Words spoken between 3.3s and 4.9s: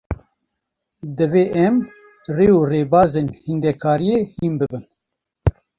hîndekariyê hîn bibin